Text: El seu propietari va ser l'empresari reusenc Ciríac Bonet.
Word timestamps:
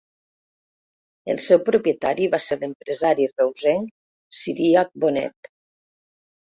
El 1.33 1.41
seu 1.49 1.61
propietari 1.67 2.31
va 2.37 2.41
ser 2.47 2.59
l'empresari 2.63 3.31
reusenc 3.37 3.95
Ciríac 4.43 4.95
Bonet. 5.07 5.57